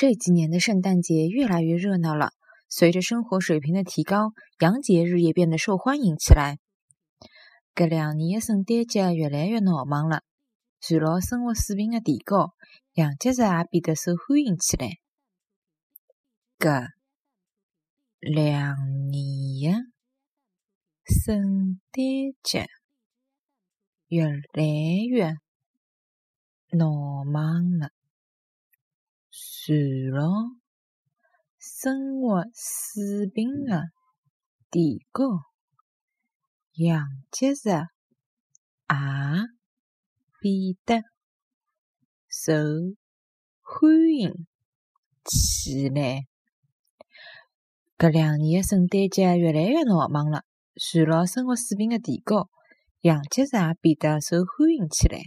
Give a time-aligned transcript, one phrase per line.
[0.00, 2.30] 这几年的圣诞节越来越热闹了。
[2.68, 6.60] 随着生活水平的提高，洋节日也变得受欢迎起来。
[7.74, 10.22] 搿两年的圣诞节越来越闹忙了，
[10.80, 12.54] 随牢生活水平的提高，
[12.92, 14.98] 洋节日也变得受欢迎起来。
[16.60, 16.90] 搿
[18.20, 18.76] 两
[19.10, 19.92] 年
[21.04, 22.04] 的圣诞
[22.44, 22.68] 节
[24.06, 24.62] 越来
[25.10, 25.34] 越
[26.70, 27.90] 闹忙了，
[29.40, 30.26] 随了
[31.60, 33.84] 生活水平的
[34.68, 35.26] 提高，
[36.72, 37.68] 洋节日
[38.88, 39.46] 也
[40.40, 41.04] 变得
[42.28, 42.52] 受
[43.60, 44.46] 欢迎
[45.24, 46.24] 起来。
[47.96, 50.42] 搿两年的圣诞节越来越闹忙了，
[50.74, 52.48] 随了生活水平的提高，
[53.02, 55.20] 洋节日也变得受欢迎起来。